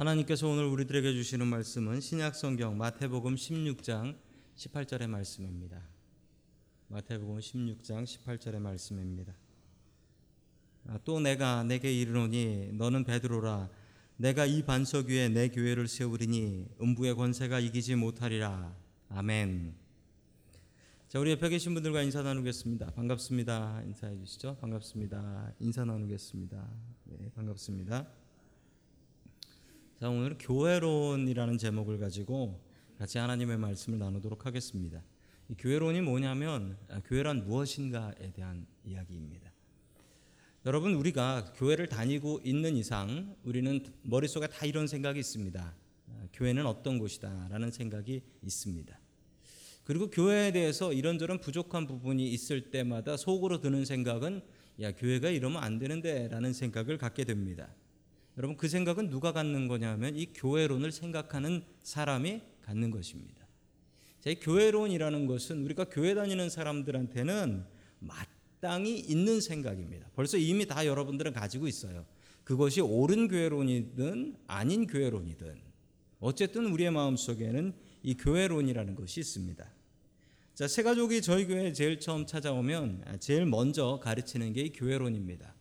하나님께서 0.00 0.48
오늘 0.48 0.64
우리들에게 0.64 1.12
주시는 1.12 1.46
말씀은 1.46 2.00
신약 2.00 2.34
성경 2.34 2.78
마태복음 2.78 3.34
16장 3.34 4.16
18절의 4.56 5.08
말씀입니다. 5.08 5.78
마태복음 6.88 7.38
16장 7.38 8.04
18절의 8.04 8.60
말씀입니다. 8.60 9.34
아, 10.86 10.98
또 11.04 11.20
내가 11.20 11.64
내게 11.64 11.92
이르노니 11.92 12.70
너는 12.72 13.04
베드로라 13.04 13.68
내가 14.16 14.46
이 14.46 14.62
반석 14.62 15.08
위에 15.08 15.28
내 15.28 15.50
교회를 15.50 15.86
세우리니 15.86 16.68
음부의 16.80 17.14
권세가 17.14 17.60
이기지 17.60 17.96
못하리라. 17.96 18.74
아멘. 19.10 19.74
자, 21.08 21.20
우리 21.20 21.32
옆에 21.32 21.50
계신 21.50 21.74
분들과 21.74 22.00
인사 22.00 22.22
나누겠습니다. 22.22 22.92
반갑습니다. 22.92 23.82
인사해 23.84 24.16
주시죠. 24.16 24.56
반갑습니다. 24.62 25.52
인사 25.60 25.84
나누겠습니다. 25.84 26.70
네, 27.04 27.30
반갑습니다. 27.34 28.19
자, 30.00 30.08
오늘 30.08 30.38
교회론이라는 30.38 31.58
제목을 31.58 31.98
가지고 31.98 32.58
같이 32.96 33.18
하나님의 33.18 33.58
말씀을 33.58 33.98
나누도록 33.98 34.46
하겠습니다. 34.46 35.02
이 35.50 35.54
교회론이 35.58 36.00
뭐냐면 36.00 36.78
아, 36.88 37.02
교회란 37.04 37.44
무엇인가에 37.44 38.32
대한 38.32 38.66
이야기입니다. 38.82 39.52
여러분 40.64 40.94
우리가 40.94 41.52
교회를 41.54 41.88
다니고 41.88 42.40
있는 42.44 42.78
이상 42.78 43.36
우리는 43.44 43.84
머릿속에 44.00 44.46
다 44.46 44.64
이런 44.64 44.86
생각이 44.86 45.20
있습니다. 45.20 45.60
아, 46.08 46.26
교회는 46.32 46.64
어떤 46.64 46.98
곳이다라는 46.98 47.70
생각이 47.70 48.22
있습니다. 48.42 48.98
그리고 49.84 50.08
교회에 50.08 50.52
대해서 50.52 50.94
이런저런 50.94 51.40
부족한 51.40 51.86
부분이 51.86 52.26
있을 52.26 52.70
때마다 52.70 53.18
속으로 53.18 53.60
드는 53.60 53.84
생각은 53.84 54.40
야 54.80 54.92
교회가 54.92 55.28
이러면 55.28 55.62
안 55.62 55.78
되는데라는 55.78 56.54
생각을 56.54 56.96
갖게 56.96 57.24
됩니다. 57.24 57.68
여러분 58.40 58.56
그 58.56 58.68
생각은 58.68 59.10
누가 59.10 59.32
갖는 59.32 59.68
거냐면 59.68 60.16
이 60.16 60.24
교회론을 60.32 60.92
생각하는 60.92 61.62
사람이 61.82 62.40
갖는 62.62 62.90
것입니다. 62.90 63.46
자, 64.20 64.30
이 64.30 64.36
교회론이라는 64.36 65.26
것은 65.26 65.62
우리가 65.62 65.84
교회 65.90 66.14
다니는 66.14 66.48
사람들한테는 66.48 67.66
마땅히 67.98 68.98
있는 68.98 69.42
생각입니다. 69.42 70.08
벌써 70.14 70.38
이미 70.38 70.64
다 70.66 70.86
여러분들은 70.86 71.34
가지고 71.34 71.68
있어요. 71.68 72.06
그것이 72.42 72.80
옳은 72.80 73.28
교회론이든 73.28 74.36
아닌 74.46 74.86
교회론이든 74.86 75.60
어쨌든 76.20 76.64
우리의 76.64 76.92
마음 76.92 77.16
속에는 77.16 77.74
이 78.02 78.14
교회론이라는 78.14 78.94
것이 78.94 79.20
있습니다. 79.20 79.70
자, 80.54 80.66
새 80.66 80.82
가족이 80.82 81.20
저희 81.20 81.46
교회에 81.46 81.74
제일 81.74 82.00
처음 82.00 82.24
찾아오면 82.24 83.18
제일 83.20 83.44
먼저 83.44 84.00
가르치는 84.02 84.54
게 84.54 84.62
이 84.62 84.72
교회론입니다. 84.72 85.54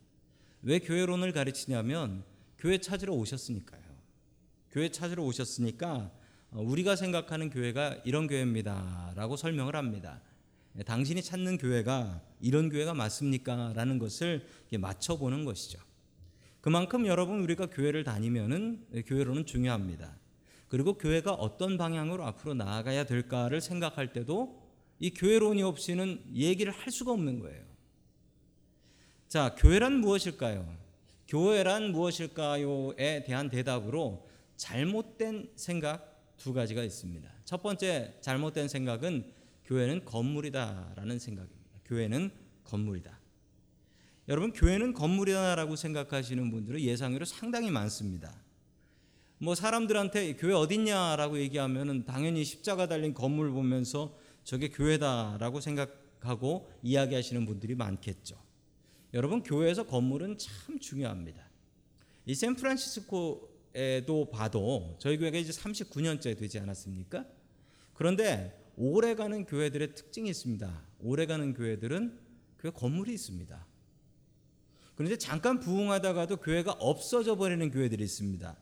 왜 0.62 0.80
교회론을 0.80 1.34
가르치냐면 1.34 2.24
교회 2.60 2.78
찾으러 2.78 3.14
오셨으니까요. 3.14 3.82
교회 4.72 4.90
찾으러 4.90 5.24
오셨으니까 5.24 6.12
어, 6.52 6.62
우리가 6.62 6.96
생각하는 6.96 7.50
교회가 7.50 8.02
이런 8.06 8.28
교회입니다라고 8.28 9.38
설명을 9.38 9.76
합니다. 9.76 10.22
예, 10.78 10.84
당신이 10.84 11.24
찾는 11.24 11.58
교회가 11.58 12.22
이런 12.42 12.70
교회가 12.70 12.94
맞습니까? 12.94 13.74
라는 13.76 13.98
것을 13.98 14.46
맞춰보는 14.78 15.46
것이죠. 15.46 15.80
그만큼 16.62 17.08
여러분 17.08 17.40
우리가 17.40 17.68
교회를 17.68 18.04
다니면은 18.04 18.86
예, 18.94 19.02
교회로는 19.04 19.46
중요합니다. 19.46 20.18
그리고 20.68 20.98
교회가 20.98 21.34
어떤 21.34 21.78
방향으로 21.78 22.26
앞으로 22.26 22.54
나아가야 22.54 23.06
될까를 23.06 23.62
생각할 23.62 24.14
때도 24.14 24.70
이 25.00 25.12
교회론이 25.12 25.64
없이는 25.64 26.22
얘기를 26.36 26.72
할 26.74 26.92
수가 26.92 27.14
없는 27.14 27.40
거예요. 27.40 27.64
자, 29.28 29.56
교회란 29.58 29.94
무엇일까요? 30.02 30.89
교회란 31.30 31.92
무엇일까요에 31.92 33.24
대한 33.24 33.50
대답으로 33.50 34.28
잘못된 34.58 35.52
생각 35.56 36.36
두 36.38 36.54
가지가 36.54 36.84
있습니다. 36.84 37.30
첫 37.46 37.62
번째 37.62 38.16
잘못된 38.20 38.68
생각은 38.68 39.32
교회는 39.66 40.06
건물이다라는 40.06 41.20
생각입니다. 41.20 41.80
교회는 41.86 42.32
건물이다. 42.64 43.20
여러분 44.28 44.54
교회는 44.54 44.94
건물이다라고 44.94 45.76
생각하시는 45.76 46.50
분들은 46.50 46.82
예상외로 46.82 47.26
상당히 47.26 47.70
많습니다. 47.70 48.34
뭐 49.38 49.54
사람들한테 49.54 50.36
교회 50.36 50.54
어딨냐라고 50.54 51.38
얘기하면은 51.38 52.06
당연히 52.06 52.44
십자가 52.44 52.88
달린 52.88 53.14
건물 53.14 53.52
보면서 53.52 54.18
저게 54.44 54.70
교회다라고 54.70 55.62
생각하고 55.62 56.72
이야기하시는 56.82 57.46
분들이 57.46 57.76
많겠죠. 57.76 58.49
여러분 59.14 59.42
교회에서 59.42 59.86
건물은 59.86 60.38
참 60.38 60.80
중요합니다. 60.80 61.44
이 62.26 62.36
샌프란시스코에도 62.36 64.30
봐도 64.32 64.96
저희 65.00 65.18
교회가 65.18 65.38
이제 65.38 65.52
39년째 65.52 66.38
되지 66.38 66.60
않았습니까? 66.60 67.26
그런데 67.94 68.56
오래가는 68.78 69.46
교회들의 69.46 69.96
특징이 69.96 70.30
있습니다. 70.30 70.82
오래가는 71.00 71.54
교회들은 71.54 72.20
교회 72.60 72.72
건물이 72.72 73.14
있습니다. 73.14 73.66
그런데 74.96 75.18
잠깐 75.18 75.60
부흥하다가도 75.60 76.38
교회가 76.38 76.74
없어져 76.74 77.36
버리는 77.36 77.72
교회들이 77.72 78.04
있습니다. 78.04 78.56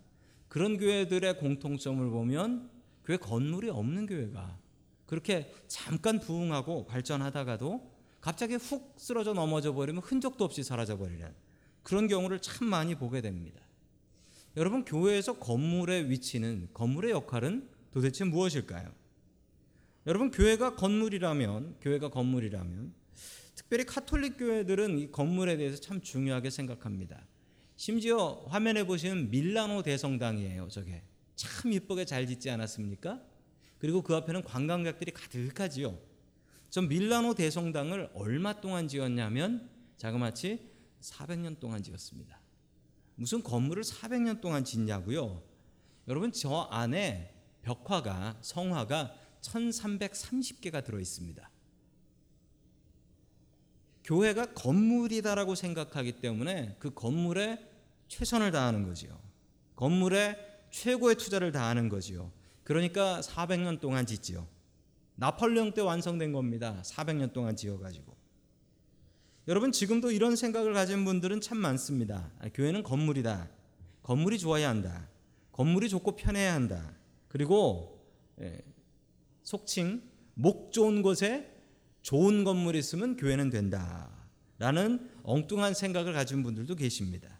그런 0.48 0.78
교회들의 0.78 1.40
공통점을 1.40 2.10
보면 2.10 2.70
교회 3.04 3.18
건물이 3.18 3.70
없는 3.70 4.06
교회가 4.06 4.60
그렇게 5.08 5.52
잠깐 5.68 6.20
부흥하고 6.20 6.86
발전하다가도 6.86 7.97
갑자기 8.22 8.56
훅 8.56 8.96
쓰러져 8.98 9.34
넘어져 9.34 9.74
버리면 9.74 10.02
흔적도 10.04 10.44
없이 10.44 10.64
사라져 10.64 10.98
버리는 10.98 11.34
그런 11.84 12.08
경우를 12.08 12.42
참 12.42 12.68
많이 12.68 12.96
보게 12.96 13.22
됩니다. 13.22 13.62
여러분 14.58 14.84
교회에서 14.84 15.40
건물의 15.40 16.10
위치는 16.10 16.70
건물의 16.74 17.12
역할은 17.12 17.70
도대체 17.92 18.24
무엇일까요? 18.26 18.92
여러분 20.08 20.32
교회가 20.32 20.76
건물이라면 20.76 21.78
교회가 21.82 22.10
건물이라면 22.10 22.94
특별히 23.56 23.86
카톨릭 23.86 24.38
교회들은 24.38 25.00
이 25.00 25.12
건물에 25.12 25.58
대해서 25.58 25.80
참 25.80 26.02
중요하게 26.02 26.50
생각합니다. 26.50 27.26
심지어 27.76 28.44
화면에 28.48 28.84
보시는 28.84 29.30
밀라노 29.30 29.84
대성당이에요. 29.84 30.68
저게 30.70 31.04
참 31.36 31.72
이쁘게 31.72 32.06
잘 32.06 32.26
짓지 32.26 32.50
않았습니까? 32.50 33.22
그리고 33.80 34.02
그 34.02 34.16
앞에는 34.16 34.44
관광객들이 34.44 35.12
가득하지요. 35.12 36.00
전 36.70 36.88
밀라노 36.88 37.34
대성당을 37.34 38.12
얼마 38.14 38.60
동안 38.60 38.88
지었냐면 38.88 39.70
자그마치 39.98 40.70
400년 41.02 41.60
동안 41.60 41.82
지었습니다. 41.82 42.40
무슨 43.16 43.42
건물을 43.42 43.84
400년 43.84 44.42
동안 44.42 44.64
짓냐고요? 44.64 45.44
여러분 46.08 46.32
저 46.32 46.68
안에 46.72 47.34
벽화가 47.64 48.38
성화가 48.42 49.14
1330개가 49.42 50.84
들어 50.84 51.00
있습니다. 51.00 51.50
교회가 54.04 54.54
건물이다라고 54.54 55.56
생각하기 55.56 56.22
때문에 56.22 56.78
그 56.80 56.94
건물에 56.94 57.60
최선을 58.08 58.52
다하는 58.52 58.86
거지요. 58.86 59.20
건물에 59.76 60.38
최고의 60.72 61.16
투자를 61.16 61.52
다하는 61.52 61.90
거지요. 61.90 62.32
그러니까 62.64 63.20
400년 63.22 63.80
동안 63.82 64.06
짓지요. 64.06 64.48
나폴레옹 65.18 65.74
때 65.74 65.82
완성된 65.82 66.32
겁니다. 66.32 66.82
400년 66.84 67.34
동안 67.34 67.56
지어가지고. 67.56 68.16
여러분 69.48 69.72
지금도 69.72 70.12
이런 70.12 70.36
생각을 70.36 70.74
가진 70.74 71.06
분들은 71.06 71.42
참 71.42 71.58
많습니다. 71.58 72.32
아, 72.40 72.50
교회는 72.54 72.84
건물이다. 72.84 73.50
건물이 74.04 74.40
좋아야 74.40 74.70
한다. 74.70 75.10
건물이 75.54 75.90
좋고 75.90 76.16
편해야 76.16 76.54
한다. 76.54 76.94
그리고 77.28 78.06
예, 78.42 78.62
속칭 79.44 80.02
목 80.36 80.72
좋은 80.72 81.02
곳에 81.02 81.52
좋은 82.04 82.44
건물이 82.44 82.78
있으면 82.78 83.18
교회는 83.18 83.50
된다. 83.50 84.10
라는 84.60 85.10
엉뚱한 85.24 85.74
생각을 85.74 86.14
가진 86.14 86.44
분들도 86.44 86.76
계십니다. 86.76 87.38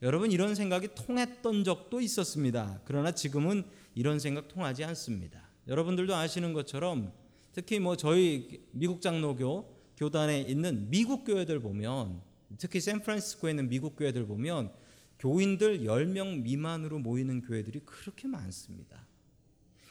여러분 0.00 0.32
이런 0.32 0.54
생각이 0.54 0.88
통했던 0.94 1.64
적도 1.64 2.00
있었습니다. 2.00 2.80
그러나 2.84 3.12
지금은 3.12 3.64
이런 3.94 4.18
생각 4.18 4.48
통하지 4.48 4.84
않습니다. 4.84 5.51
여러분들도 5.68 6.14
아시는 6.14 6.52
것처럼 6.52 7.12
특히 7.52 7.78
뭐 7.78 7.96
저희 7.96 8.64
미국 8.72 9.00
장로교 9.00 9.72
교단에 9.96 10.40
있는 10.40 10.90
미국 10.90 11.24
교회들 11.24 11.60
보면 11.60 12.20
특히 12.58 12.80
샌프란시스코에 12.80 13.50
있는 13.50 13.68
미국 13.68 13.96
교회들 13.96 14.26
보면 14.26 14.72
교인들 15.18 15.80
10명 15.80 16.42
미만으로 16.42 16.98
모이는 16.98 17.42
교회들이 17.42 17.80
그렇게 17.84 18.26
많습니다. 18.26 19.06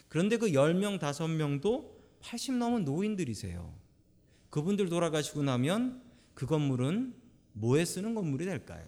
그런데 0.09 0.38
그 0.38 0.47
10명, 0.47 1.00
5명도 1.00 1.89
80 2.19 2.56
넘은 2.56 2.83
노인들이세요. 2.83 3.73
그분들 4.50 4.89
돌아가시고 4.89 5.44
나면 5.44 6.01
그 6.33 6.45
건물은 6.45 7.13
뭐에 7.53 7.85
쓰는 7.85 8.13
건물이 8.13 8.45
될까요? 8.45 8.85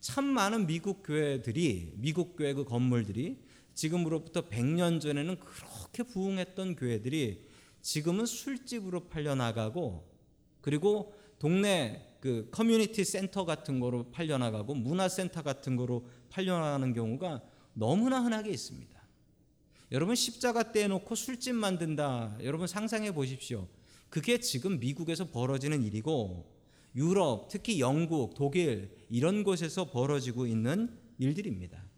참 0.00 0.24
많은 0.24 0.66
미국 0.66 1.02
교회들이 1.02 1.92
미국 1.96 2.36
교회 2.36 2.54
그 2.54 2.64
건물들이 2.64 3.38
지금으로부터 3.80 4.42
100년 4.42 5.00
전에는 5.00 5.38
그렇게 5.38 6.02
부흥했던 6.02 6.76
교회들이 6.76 7.46
지금은 7.80 8.26
술집으로 8.26 9.08
팔려 9.08 9.34
나가고 9.34 10.06
그리고 10.60 11.14
동네 11.38 12.14
그 12.20 12.48
커뮤니티 12.50 13.04
센터 13.04 13.46
같은 13.46 13.80
거로 13.80 14.10
팔려 14.10 14.36
나가고 14.36 14.74
문화 14.74 15.08
센터 15.08 15.42
같은 15.42 15.76
거로 15.76 16.06
팔려 16.28 16.58
나가는 16.60 16.92
경우가 16.92 17.40
너무나 17.72 18.20
흔하게 18.20 18.50
있습니다. 18.50 19.00
여러분 19.92 20.14
십자가 20.14 20.72
떼놓고 20.72 21.14
술집 21.14 21.54
만든다. 21.54 22.36
여러분 22.42 22.66
상상해 22.66 23.14
보십시오. 23.14 23.66
그게 24.10 24.40
지금 24.40 24.78
미국에서 24.78 25.24
벌어지는 25.24 25.82
일이고 25.84 26.52
유럽, 26.96 27.48
특히 27.48 27.80
영국, 27.80 28.34
독일 28.34 28.94
이런 29.08 29.42
곳에서 29.42 29.90
벌어지고 29.90 30.46
있는 30.46 30.98
일들입니다. 31.18 31.89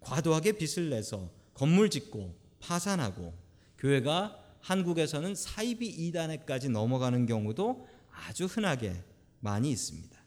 과도하게 0.00 0.52
빚을 0.52 0.90
내서 0.90 1.30
건물 1.54 1.90
짓고 1.90 2.34
파산하고 2.60 3.34
교회가 3.78 4.38
한국에서는 4.60 5.34
사이비 5.34 5.86
이단에까지 5.86 6.68
넘어가는 6.68 7.26
경우도 7.26 7.86
아주 8.10 8.44
흔하게 8.44 8.94
많이 9.40 9.70
있습니다. 9.70 10.18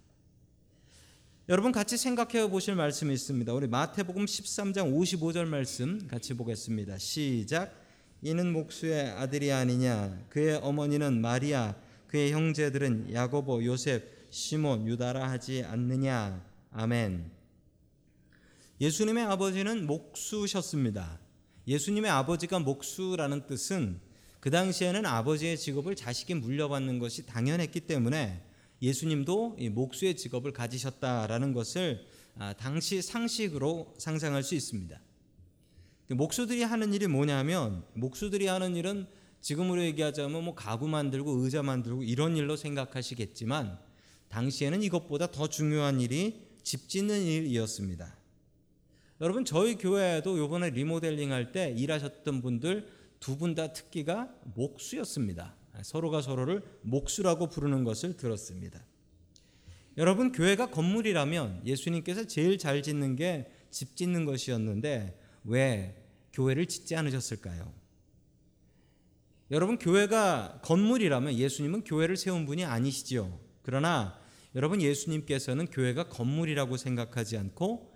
여러분 1.50 1.72
같이 1.72 1.98
생각해 1.98 2.50
보실 2.50 2.76
말씀이 2.76 3.14
있습니다. 3.14 3.54
우리 3.54 3.68
마태복음 3.68 4.26
13장 4.26 4.98
55절 4.98 5.46
말씀 5.46 6.08
같이 6.08 6.34
보겠습니다. 6.36 6.98
시작. 6.98 7.84
이는 8.22 8.54
목수의 8.54 9.10
아들이 9.10 9.52
아니냐 9.52 10.26
그의 10.30 10.56
어머니는 10.64 11.20
마리아 11.20 11.76
그의 12.08 12.32
형제들은 12.32 13.14
야고보 13.14 13.66
요셉 13.66 14.28
시몬 14.30 14.88
유다라 14.88 15.30
하지 15.30 15.64
않느냐 15.66 16.42
아멘. 16.72 17.43
예수님의 18.84 19.24
아버지는 19.24 19.88
목수셨습니다. 19.88 21.18
예수님의 21.70 22.12
아버지가 22.12 22.60
목수라는 22.60 23.48
뜻은 23.48 24.02
그 24.42 24.52
당시에는 24.52 25.06
아버지의 25.06 25.58
직업을 25.58 25.96
자식이 25.96 26.34
물려받는 26.34 27.00
것이 27.00 27.26
당연했기 27.26 27.80
때문에 27.80 28.44
예수님도 28.82 29.56
목수의 29.72 30.18
직업을 30.18 30.52
가지셨다라는 30.52 31.54
것을 31.54 32.06
아, 32.38 32.52
당시 32.52 33.02
상식으로 33.02 33.94
상상할 33.98 34.44
수 34.44 34.54
있습니다. 34.54 35.00
그 36.10 36.14
목수들이 36.14 36.64
하는 36.64 36.94
일이 36.94 37.08
뭐냐면 37.08 37.86
목수들이 37.94 38.48
하는 38.48 38.76
일은 38.76 39.08
지금으로 39.40 39.82
얘기하자면 39.82 40.44
뭐 40.44 40.56
가구 40.56 40.90
만들고 40.90 41.32
의자 41.42 41.64
만들고 41.64 42.04
이런 42.04 42.36
일로 42.36 42.58
생각하시겠지만 42.58 43.80
당시에는 44.28 44.84
이것보다 44.84 45.32
더 45.32 45.48
중요한 45.48 46.02
일이 46.02 46.50
집 46.64 46.90
짓는 46.90 47.22
일이었습니다. 47.22 48.23
여러분 49.24 49.46
저희 49.46 49.78
교회에도 49.78 50.38
요번에 50.38 50.70
리모델링 50.70 51.32
할 51.32 51.52
때 51.52 51.74
일하셨던 51.76 52.42
분들 52.42 52.88
두 53.20 53.38
분 53.38 53.56
다 53.56 53.72
특기가 53.74 54.30
목수였습니다. 54.54 55.56
서로가 55.82 56.22
서로를 56.22 56.62
목수라고 56.82 57.48
부르는 57.48 57.84
것을 57.86 58.18
들었습니다. 58.18 58.86
여러분 59.98 60.32
교회가 60.32 60.70
건물이라면 60.70 61.62
예수님께서 61.66 62.26
제일 62.28 62.58
잘 62.60 62.84
짓는 62.84 63.16
게 63.16 63.48
집 63.74 63.96
짓는 63.96 64.26
것이었는데 64.26 65.20
왜 65.46 65.96
교회를 66.32 66.68
짓지 66.68 66.96
않으셨을까요? 66.96 67.74
여러분 69.50 69.80
교회가 69.80 70.60
건물이라면 70.64 71.34
예수님은 71.34 71.84
교회를 71.86 72.16
세운 72.18 72.46
분이 72.46 72.66
아니시지요. 72.66 73.40
그러나 73.64 74.20
여러분 74.54 74.80
예수님께서는 74.82 75.68
교회가 75.68 76.10
건물이라고 76.10 76.78
생각하지 76.78 77.38
않고 77.38 77.93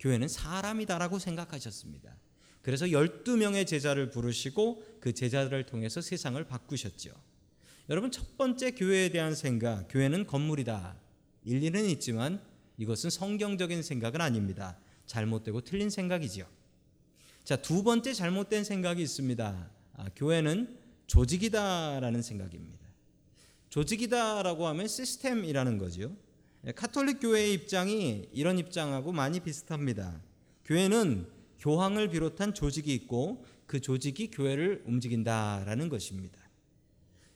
교회는 0.00 0.28
사람이다라고 0.28 1.18
생각하셨습니다. 1.18 2.16
그래서 2.62 2.86
12명의 2.86 3.66
제자를 3.66 4.10
부르시고 4.10 4.82
그 5.00 5.12
제자들을 5.12 5.66
통해서 5.66 6.00
세상을 6.00 6.42
바꾸셨죠. 6.44 7.12
여러분 7.88 8.10
첫 8.10 8.36
번째 8.36 8.72
교회에 8.72 9.10
대한 9.10 9.34
생각, 9.34 9.86
교회는 9.88 10.26
건물이다. 10.26 10.96
일리는 11.44 11.84
있지만 11.90 12.42
이것은 12.78 13.10
성경적인 13.10 13.82
생각은 13.82 14.20
아닙니다. 14.20 14.76
잘못되고 15.06 15.60
틀린 15.60 15.90
생각이지요. 15.90 16.46
자, 17.44 17.54
두 17.54 17.84
번째 17.84 18.12
잘못된 18.12 18.64
생각이 18.64 19.00
있습니다. 19.00 19.70
아, 19.94 20.08
교회는 20.16 20.76
조직이다라는 21.06 22.22
생각입니다. 22.22 22.84
조직이다라고 23.70 24.66
하면 24.66 24.88
시스템이라는. 24.88 25.80
예, 26.00 26.08
카톨릭 26.74 27.20
교회의 27.20 27.52
입장이 27.52 28.28
이런 28.32 28.58
입장하고 28.58 29.12
많이 29.12 29.40
비슷합니다. 29.40 30.20
교회는 30.64 31.28
교황을 31.60 32.08
비롯한 32.08 32.54
조직이 32.54 32.92
있고 32.94 33.44
그 33.66 33.80
조직이 33.80 34.30
교회를 34.30 34.82
움직인다라는 34.86 35.88
것입니다. 35.88 36.38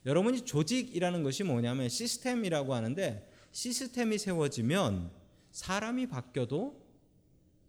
여러분이 0.05 0.41
조직이라는 0.41 1.23
것이 1.23 1.43
뭐냐면 1.43 1.87
시스템이라고 1.87 2.73
하는데 2.73 3.29
시스템이 3.51 4.17
세워지면 4.17 5.11
사람이 5.51 6.07
바뀌어도 6.07 6.81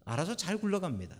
알아서 0.04 0.36
잘 0.36 0.58
굴러갑니다. 0.58 1.16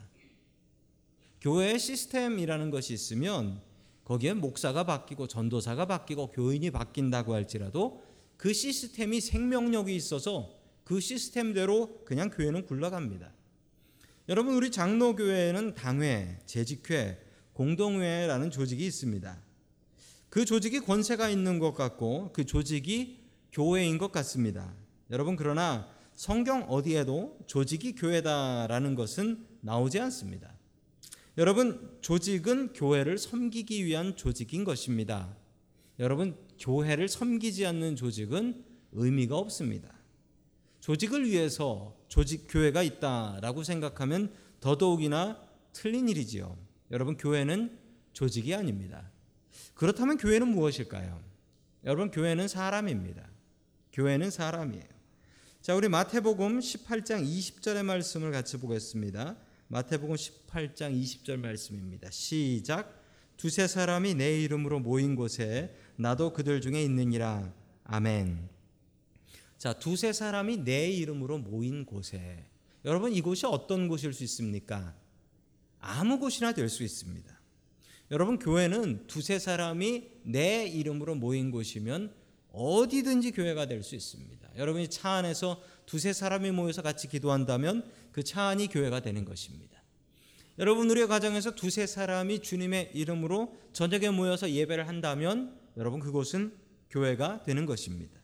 교회의 1.41 1.79
시스템이라는 1.79 2.71
것이 2.71 2.95
있으면 2.95 3.61
거기에 4.05 4.35
목사가 4.35 4.85
바뀌고 4.85 5.29
전도사가 5.29 5.87
바뀌고 5.87 6.31
교인이 6.31 6.71
바뀐다고 6.71 7.35
할지라도 7.35 8.03
그 8.43 8.53
시스템이 8.53 9.21
생명력이 9.21 9.95
있어서 9.95 10.59
그 10.83 10.99
시스템대로 10.99 12.03
그냥 12.05 12.29
교회는 12.29 12.67
굴러갑니다. 12.67 13.33
여러분 14.29 14.55
우리 14.55 14.73
장로교회에는 14.73 15.77
당회, 15.77 16.41
재직회, 16.45 17.25
공동회라는 17.53 18.51
조직이 18.51 18.85
있습니다. 18.85 19.41
그 20.29 20.45
조직이 20.45 20.81
권세가 20.81 21.29
있는 21.29 21.61
것 21.61 21.73
같고 21.73 22.33
그 22.33 22.45
조직이 22.45 23.21
교회인 23.53 23.97
것 23.97 24.11
같습니다. 24.11 24.75
여러분 25.13 25.37
그러나 25.37 25.89
성경 26.17 26.63
어디에도 26.63 27.39
조직이 27.47 27.95
교회다라는 27.95 28.97
것은 28.97 29.47
나오지 29.61 30.01
않습니다. 30.01 30.53
여러분 31.39 31.97
조직은 32.01 32.73
교회를 32.73 33.19
섬기기 33.19 33.85
위한 33.85 34.17
조직인 34.17 34.65
것입니다. 34.65 35.33
여러분 36.01 36.37
교회를 36.59 37.09
섬기지 37.09 37.67
않는 37.67 37.97
조직은 37.97 38.65
의미가 38.93 39.37
없습니다. 39.37 39.93
조직을 40.81 41.27
위해서 41.27 41.97
조직 42.09 42.47
교회가 42.49 42.83
있다라고 42.83 43.63
생각하면 43.63 44.33
더더욱이나 44.61 45.41
틀린 45.73 46.09
일이지요. 46.09 46.57
여러분 46.91 47.17
교회는 47.17 47.79
조직이 48.13 48.55
아닙니다. 48.55 49.11
그렇다면 49.75 50.19
교회는 50.19 50.49
무엇일까요? 50.49 51.23
여러분 51.85 52.11
교회는 52.11 52.49
사람입니다. 52.49 53.29
교회는 53.93 54.31
사람이에요. 54.31 54.85
자, 55.61 55.75
우리 55.75 55.89
마태복음 55.89 56.59
18장 56.59 57.25
20절의 57.25 57.85
말씀을 57.85 58.33
같이 58.33 58.57
보겠습니다. 58.59 59.37
마태복음 59.69 60.17
18장 60.17 61.01
20절 61.01 61.37
말씀입니다. 61.39 62.11
시작. 62.11 63.02
두세 63.43 63.67
사람이 63.67 64.15
내 64.15 64.41
이름으로 64.41 64.79
모인 64.79 65.17
곳에 65.17 65.75
나도 65.97 66.33
그들 66.33 66.61
중에 66.61 66.81
있느니라. 66.85 67.53
아멘. 67.83 68.49
자, 69.59 69.73
두세 69.73 70.13
사람이 70.13 70.59
내 70.59 70.89
이름으로 70.93 71.39
모인 71.39 71.85
곳에 71.85 72.45
여러분 72.85 73.13
이곳이 73.13 73.45
어떤 73.47 73.89
곳일 73.89 74.13
수 74.13 74.23
있습니까? 74.23 74.95
아무 75.81 76.21
곳이나 76.21 76.53
될 76.53 76.69
수 76.69 76.85
있습니다. 76.85 77.37
여러분 78.13 78.39
교회는 78.39 79.09
두세 79.09 79.41
사람이 79.41 80.09
내 80.23 80.65
이름으로 80.69 81.17
모인 81.17 81.51
곳이면 81.51 82.15
어디든지 82.53 83.33
교회가 83.33 83.67
될 83.67 83.83
수 83.83 83.97
있습니다. 83.97 84.51
여러분이 84.57 84.87
차 84.87 85.15
안에서 85.15 85.61
두세 85.87 86.13
사람이 86.13 86.53
모여서 86.53 86.81
같이 86.81 87.09
기도한다면 87.09 87.91
그 88.13 88.23
차 88.23 88.45
안이 88.45 88.69
교회가 88.69 89.01
되는 89.01 89.25
것입니다. 89.25 89.72
여러분 90.59 90.91
우리의 90.91 91.09
가정에서 91.09 91.55
두세 91.55 91.87
사람이 91.87 92.41
주님의 92.41 92.91
이름으로 92.95 93.57
저녁에 93.73 94.11
모여서 94.11 94.51
예배를 94.51 94.87
한다면 94.87 95.59
여러분 95.77 95.99
그곳은 95.99 96.53
교회가 96.91 97.43
되는 97.43 97.65
것입니다. 97.65 98.21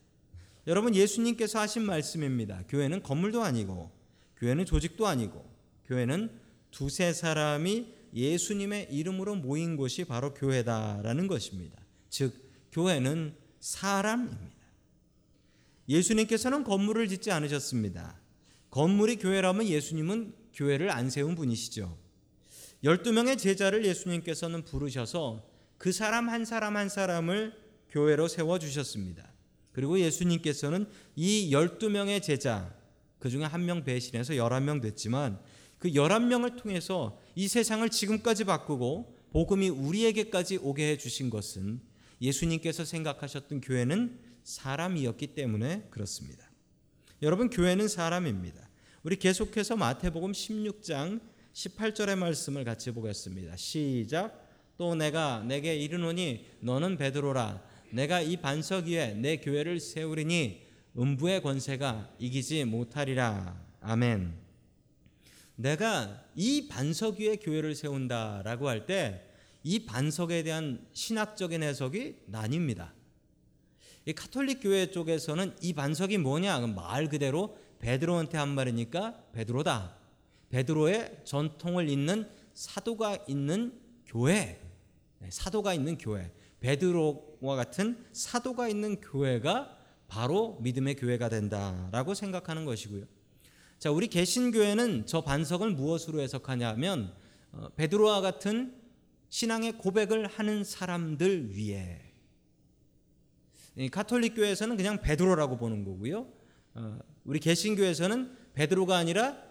여러분 0.66 0.94
예수님께서 0.94 1.58
하신 1.60 1.82
말씀입니다. 1.82 2.64
교회는 2.68 3.02
건물도 3.02 3.42
아니고 3.42 3.90
교회는 4.36 4.66
조직도 4.66 5.06
아니고 5.06 5.50
교회는 5.86 6.30
두세 6.70 7.14
사람이 7.14 7.94
예수님의 8.14 8.88
이름으로 8.90 9.34
모인 9.36 9.76
곳이 9.76 10.04
바로 10.04 10.34
교회다라는 10.34 11.26
것입니다. 11.26 11.82
즉 12.10 12.34
교회는 12.72 13.34
사람입니다. 13.60 14.58
예수님께서는 15.88 16.64
건물을 16.64 17.08
짓지 17.08 17.30
않으셨습니다. 17.30 18.20
건물이 18.70 19.16
교회라면 19.16 19.66
예수님은 19.66 20.34
교회를 20.52 20.90
안 20.90 21.08
세운 21.08 21.34
분이시죠. 21.34 22.07
12명의 22.84 23.38
제자를 23.38 23.84
예수님께서는 23.84 24.64
부르셔서 24.64 25.44
그 25.78 25.92
사람 25.92 26.28
한 26.28 26.44
사람 26.44 26.76
한 26.76 26.88
사람을 26.88 27.54
교회로 27.90 28.28
세워 28.28 28.58
주셨습니다. 28.58 29.32
그리고 29.72 29.98
예수님께서는 30.00 30.86
이 31.16 31.50
12명의 31.52 32.22
제자, 32.22 32.74
그 33.18 33.30
중에 33.30 33.44
한 33.44 33.64
명 33.64 33.84
배신해서 33.84 34.34
11명 34.34 34.82
됐지만 34.82 35.40
그 35.78 35.90
11명을 35.90 36.60
통해서 36.60 37.20
이 37.34 37.48
세상을 37.48 37.88
지금까지 37.88 38.44
바꾸고 38.44 39.16
복음이 39.32 39.68
우리에게까지 39.68 40.58
오게 40.62 40.90
해 40.90 40.96
주신 40.98 41.30
것은 41.30 41.80
예수님께서 42.20 42.84
생각하셨던 42.84 43.60
교회는 43.60 44.18
사람이었기 44.42 45.28
때문에 45.28 45.86
그렇습니다. 45.90 46.50
여러분 47.22 47.50
교회는 47.50 47.88
사람입니다. 47.88 48.68
우리 49.02 49.16
계속해서 49.16 49.76
마태복음 49.76 50.32
16장 50.32 51.20
18절의 51.58 52.16
말씀을 52.16 52.62
같이 52.62 52.92
보겠습니다. 52.92 53.56
시작. 53.56 54.46
또 54.76 54.94
내가 54.94 55.42
내게 55.42 55.74
이르노니 55.74 56.46
너는 56.60 56.96
베드로라 56.96 57.60
내가 57.90 58.20
이 58.20 58.36
반석 58.36 58.86
위에 58.86 59.14
내 59.14 59.38
교회를 59.38 59.80
세우리니 59.80 60.62
음부의 60.96 61.42
권세가 61.42 62.14
이기지 62.20 62.64
못하리라. 62.64 63.60
아멘. 63.80 64.34
내가 65.56 66.22
이 66.36 66.68
반석 66.68 67.18
위에 67.18 67.36
교회를 67.36 67.74
세운다라고 67.74 68.68
할 68.68 68.86
때 68.86 69.24
이 69.64 69.84
반석에 69.84 70.44
대한 70.44 70.86
신학적인 70.92 71.64
해석이 71.64 72.26
나뉩니다. 72.30 72.92
이 74.06 74.12
카톨릭 74.12 74.60
교회 74.62 74.90
쪽에서는 74.90 75.56
이 75.60 75.72
반석이 75.72 76.18
뭐냐? 76.18 76.60
말 76.68 77.08
그대로 77.08 77.58
베드로한테 77.80 78.38
한 78.38 78.50
말이니까 78.50 79.24
베드로다. 79.32 79.97
베드로의 80.50 81.20
전통을 81.24 81.88
잇는 81.88 82.28
사도가 82.54 83.18
있는 83.28 83.78
교회, 84.06 84.60
네, 85.18 85.28
사도가 85.30 85.74
있는 85.74 85.98
교회, 85.98 86.32
베드로와 86.60 87.56
같은 87.56 88.04
사도가 88.12 88.68
있는 88.68 89.00
교회가 89.00 89.76
바로 90.08 90.58
믿음의 90.62 90.96
교회가 90.96 91.28
된다라고 91.28 92.14
생각하는 92.14 92.64
것이고요. 92.64 93.04
자, 93.78 93.90
우리 93.90 94.08
개신교회는 94.08 95.06
저 95.06 95.20
반석을 95.20 95.70
무엇으로 95.70 96.20
해석하냐면 96.20 97.14
어, 97.52 97.68
베드로와 97.76 98.20
같은 98.20 98.74
신앙의 99.28 99.78
고백을 99.78 100.26
하는 100.26 100.64
사람들 100.64 101.56
위에 101.56 102.00
카톨릭 103.92 104.34
교회에서는 104.34 104.76
그냥 104.76 105.00
베드로라고 105.00 105.58
보는 105.58 105.84
거고요. 105.84 106.26
어, 106.74 106.98
우리 107.24 107.38
개신교에서는 107.38 108.36
베드로가 108.54 108.96
아니라 108.96 109.36
예, 109.36 109.47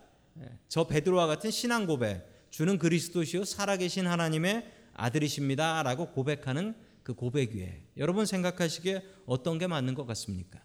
저 0.68 0.88
베드로와 0.88 1.28
같은 1.28 1.52
신앙 1.52 1.86
고백, 1.86 2.48
주는 2.50 2.78
그리스도시요 2.78 3.46
살아계신 3.46 4.08
하나님의 4.08 4.72
아들이십니다라고 4.94 6.12
고백하는 6.12 6.76
그 7.04 7.14
고백 7.14 7.54
위에 7.56 7.84
여러분 7.98 8.26
생각하시기에 8.26 9.04
어떤 9.26 9.58
게 9.58 9.68
맞는 9.68 9.94
것 9.94 10.06
같습니까? 10.08 10.62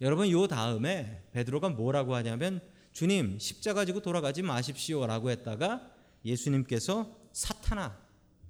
여러분 0.00 0.30
요 0.30 0.46
다음에 0.46 1.24
베드로가 1.32 1.70
뭐라고 1.70 2.14
하냐면 2.14 2.60
주님 2.92 3.38
십자가 3.38 3.84
지고 3.84 4.00
돌아가지 4.00 4.42
마십시오라고 4.42 5.30
했다가 5.30 5.90
예수님께서 6.24 7.16
사탄아 7.32 7.98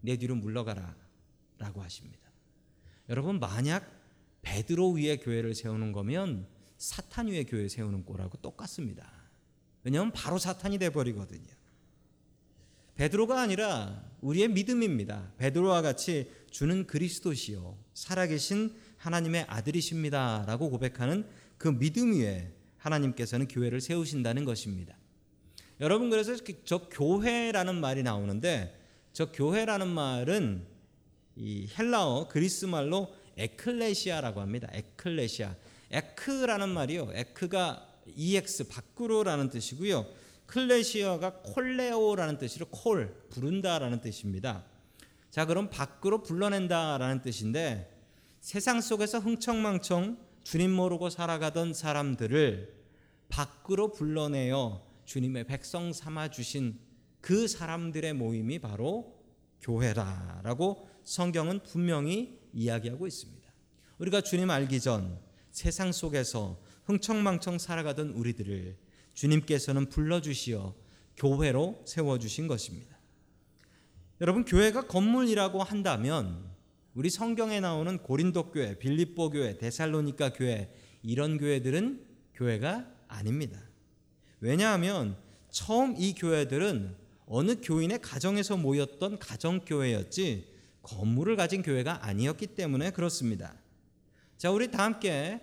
내 0.01 0.17
뒤로 0.17 0.37
물러가라 0.37 0.95
라고 1.59 1.83
하십니다. 1.83 2.31
여러분 3.09 3.41
만약 3.41 3.91
베드로 4.43 4.93
위에 4.93 5.17
교회를 5.17 5.55
세우는 5.55 5.93
거면 5.93 6.47
사탄 6.77 7.27
위에 7.27 7.45
교회 7.45 7.69
세우는 7.69 8.05
거라고 8.05 8.39
똑같습니다. 8.39 9.18
왜냐하면 9.85 10.13
바로 10.13 10.39
사탄이 10.39 10.79
돼 10.79 10.91
버리거든요. 10.91 11.47
베드로가 12.97 13.41
아니라 13.41 14.03
우리의 14.21 14.49
믿음입니다. 14.49 15.33
베드로와 15.39 15.83
같이 15.83 16.31
주는 16.51 16.87
그리스도시요 16.87 17.79
살아계신 17.95 18.75
하나님의 18.97 19.45
아들이십니다라고 19.49 20.71
고백하는 20.71 21.27
그 21.57 21.69
믿음 21.69 22.13
위에 22.13 22.53
하나님께서는 22.79 23.47
교회를 23.47 23.81
세우신다는 23.81 24.45
것입니다. 24.45 24.97
여러분 25.81 26.11
그래서 26.11 26.35
저 26.65 26.89
교회라는 26.89 27.77
말이 27.81 28.03
나오는데 28.03 28.77
저 29.13 29.31
교회라는 29.31 29.87
말은 29.89 30.67
이 31.37 31.69
헬라어 31.79 32.29
그리스 32.29 32.65
말로 32.65 33.15
에클레시아라고 33.37 34.41
합니다. 34.41 34.69
에클레시아. 34.73 35.55
에크라는 35.91 36.69
말이요. 36.69 37.11
에크가 37.15 37.88
ex 38.17 38.69
밖으로라는 38.69 39.49
뜻이고요. 39.51 40.07
클레시아가 40.47 41.43
콜레오라는 41.43 42.39
뜻으로 42.39 42.67
콜 42.71 43.15
부른다라는 43.31 44.01
뜻입니다. 44.01 44.65
자, 45.31 45.45
그럼 45.45 45.69
밖으로 45.69 46.23
불러낸다라는 46.23 47.23
뜻인데 47.23 47.95
세상 48.41 48.81
속에서 48.81 49.19
흥청망청 49.19 50.19
주님 50.43 50.73
모르고 50.73 51.11
살아가던 51.11 51.75
사람들을 51.75 52.75
밖으로 53.29 53.93
불러내어 53.93 54.83
주님의 55.05 55.45
백성 55.45 55.93
삼아 55.93 56.31
주신 56.31 56.79
그 57.21 57.47
사람들의 57.47 58.15
모임이 58.15 58.59
바로 58.59 59.19
교회다라고 59.61 60.89
성경은 61.05 61.63
분명히 61.63 62.39
이야기하고 62.55 63.07
있습니다. 63.07 63.49
우리가 63.99 64.21
주님 64.23 64.49
알기 64.49 64.81
전 64.81 65.19
세상 65.51 65.93
속에서 65.93 66.59
흥청망청 66.89 67.59
살아가던 67.59 68.11
우리들을 68.11 68.75
주님께서는 69.13 69.91
불러주시어 69.91 70.75
교회로 71.19 71.83
세워주신 71.87 72.49
것입니다. 72.49 72.97
여러분, 74.23 74.47
교회가 74.47 74.87
건물이라고 74.87 75.63
한다면 75.63 76.49
우리 76.95 77.11
성경에 77.11 77.61
나오는 77.61 77.99
고린도 77.99 78.51
교회, 78.51 78.79
빌립보 78.79 79.31
교회, 79.31 79.59
데살로니카 79.59 80.33
교회 80.33 80.75
이런 81.03 81.37
교회들은 81.37 82.07
교회가 82.35 82.91
아닙니다. 83.07 83.61
왜냐하면 84.41 85.17
처음 85.51 85.95
이 85.99 86.15
교회들은 86.15 86.97
어느 87.27 87.57
교인의 87.61 88.01
가정에서 88.01 88.57
모였던 88.57 89.19
가정교회였지 89.19 90.55
건물을 90.83 91.37
가진 91.37 91.63
교회가 91.63 92.07
아니었기 92.07 92.47
때문에 92.49 92.93
그렇습니다. 92.93 93.55
자, 94.39 94.51
우리 94.51 94.71
다 94.71 94.85
함께 94.85 95.41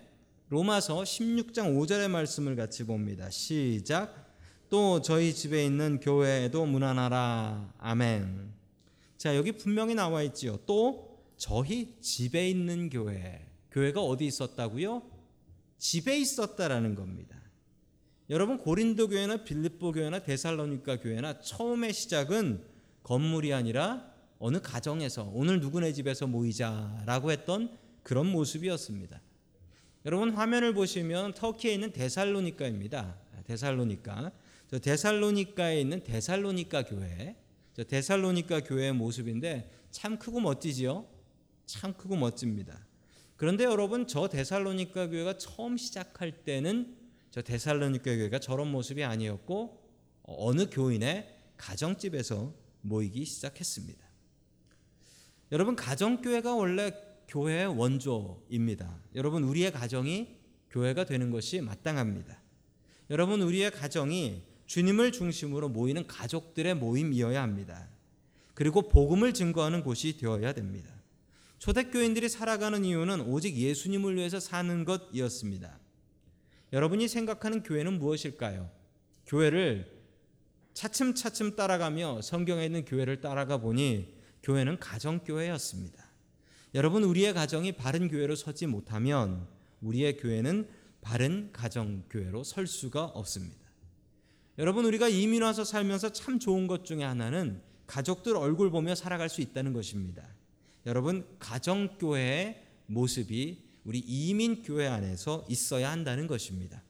로마서 0.50 1.02
16장 1.02 1.76
5절의 1.76 2.08
말씀을 2.08 2.56
같이 2.56 2.84
봅니다. 2.84 3.30
시작. 3.32 4.32
또 4.70 5.02
저희 5.02 5.34
집에 5.34 5.66
있는 5.66 6.00
교회에도 6.00 6.66
문안하라. 6.68 7.74
아멘. 7.80 8.54
자, 9.18 9.36
여기 9.36 9.54
분명히 9.54 9.96
나와 9.96 10.22
있지요. 10.22 10.60
또 10.68 11.20
저희 11.36 11.96
집에 12.00 12.48
있는 12.48 12.90
교회. 12.92 13.44
교회가 13.72 14.02
어디 14.02 14.28
있었다고요? 14.28 15.02
집에 15.80 16.18
있었다라는 16.20 16.94
겁니다. 16.94 17.36
여러분 18.30 18.60
고린도 18.60 19.10
교회나 19.10 19.44
빌립보 19.44 19.94
교회나 19.94 20.20
데살로니가 20.24 21.00
교회나 21.00 21.42
처음의 21.42 21.94
시작은 21.94 22.64
건물이 23.04 23.54
아니라 23.54 24.12
어느 24.40 24.60
가정에서 24.62 25.32
오늘 25.34 25.60
누구네 25.60 25.94
집에서 25.94 26.28
모이자라고 26.28 27.32
했던 27.32 27.76
그런 28.04 28.28
모습이었습니다. 28.28 29.22
여러분 30.06 30.30
화면을 30.30 30.76
보시면 30.76 31.34
터키에 31.34 31.74
있는 31.74 31.92
데살로니카입니다. 31.92 33.18
데살로니카. 33.46 34.32
저 34.70 34.78
데살로니카에 34.78 35.82
있는 35.82 36.04
데살로니카 36.04 36.84
교회. 36.84 37.36
저 37.74 37.84
데살로니카 37.84 38.62
교회의 38.62 38.94
모습인데 38.94 39.72
참 39.90 40.20
크고 40.20 40.42
멋지지요? 40.42 41.08
참 41.66 41.94
크고 41.94 42.18
멋집니다. 42.18 42.86
그런데 43.36 43.64
여러분 43.64 44.06
저 44.06 44.30
데살로니카 44.30 45.08
교회가 45.10 45.40
처음 45.40 45.76
시작할 45.76 46.44
때는 46.44 46.96
저 47.32 47.42
데살로니카 47.42 48.04
교회가 48.04 48.38
저런 48.40 48.72
모습이 48.72 49.04
아니었고 49.04 49.82
어느 50.24 50.70
교인의 50.70 51.36
가정집에서 51.58 52.54
모이기 52.82 53.26
시작했습니다. 53.26 54.06
여러분 55.52 55.76
가정교회가 55.76 56.54
원래 56.54 56.92
교회의 57.28 57.68
원조입니다. 57.68 59.00
여러분 59.16 59.44
우리의 59.44 59.72
가정이 59.72 60.38
교회가 60.70 61.06
되는 61.06 61.32
것이 61.32 61.62
마땅합니다. 61.62 62.42
여러분 63.10 63.42
우리의 63.42 63.72
가정이 63.72 64.44
주님을 64.66 65.12
중심으로 65.12 65.70
모이는 65.70 66.08
가족들의 66.08 66.76
모임이어야 66.76 67.42
합니다. 67.42 67.88
그리고 68.54 68.88
복음을 68.88 69.34
증거하는 69.34 69.84
곳이 69.84 70.18
되어야 70.18 70.54
됩니다. 70.54 70.90
초대교인들이 71.60 72.30
살아가는 72.30 72.84
이유는 72.84 73.22
오직 73.22 73.56
예수님을 73.56 74.16
위해서 74.16 74.40
사는 74.40 74.86
것이었습니다. 74.86 75.80
여러분이 76.74 77.08
생각하는 77.08 77.64
교회는 77.64 78.00
무엇일까요? 78.00 78.70
교회를 79.28 79.96
차츰차츰 80.74 81.56
따라가며 81.56 82.22
성경에 82.22 82.66
있는 82.66 82.86
교회를 82.86 83.22
따라가 83.22 83.58
보니 83.58 84.14
교회는 84.44 84.80
가정교회였습니다. 84.80 86.05
여러분 86.76 87.06
우리의 87.06 87.34
가정이 87.34 87.72
바른 87.72 88.10
교회로 88.10 88.36
서지 88.36 88.68
못하면 88.68 89.48
우리의 89.80 90.18
교회는 90.18 90.68
바른 91.00 91.50
가정 91.54 92.04
교회로 92.10 92.44
설 92.44 92.68
수가 92.68 93.06
없습니다. 93.06 93.64
여러분 94.58 94.84
우리가 94.84 95.08
이민 95.08 95.42
와서 95.42 95.64
살면서 95.64 96.12
참 96.12 96.38
좋은 96.38 96.68
것 96.68 96.84
중에 96.84 97.02
하나는 97.02 97.62
가족들 97.88 98.36
얼굴 98.36 98.72
보며 98.72 98.94
살아갈 98.94 99.30
수 99.30 99.40
있다는 99.40 99.72
것입니다. 99.72 100.28
여러분 100.86 101.26
가정 101.40 101.98
교회의 101.98 102.62
모습이 102.88 103.64
우리 103.86 104.00
이민 104.00 104.62
교회 104.62 104.88
안에서 104.88 105.46
있어야 105.48 105.90
한다는 105.90 106.28
것입니다. 106.28 106.84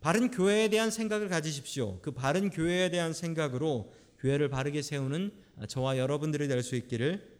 바른 0.00 0.30
교회에 0.30 0.68
대한 0.68 0.92
생각을 0.92 1.28
가지십시오. 1.28 1.98
그 2.00 2.12
바른 2.12 2.48
교회에 2.48 2.90
대한 2.90 3.12
생각으로 3.12 3.92
교회를 4.20 4.48
바르게 4.50 4.82
세우는 4.82 5.32
저와 5.66 5.98
여러분들이 5.98 6.46
될 6.46 6.62
수 6.62 6.76
있기를 6.76 7.39